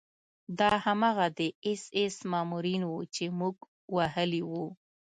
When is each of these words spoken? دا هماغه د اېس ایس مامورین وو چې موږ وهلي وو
دا 0.59 0.71
هماغه 0.85 1.27
د 1.37 1.39
اېس 1.67 1.83
ایس 1.97 2.15
مامورین 2.31 2.81
وو 2.85 2.99
چې 3.15 3.23
موږ 3.39 3.55
وهلي 3.95 4.41
وو 4.49 4.67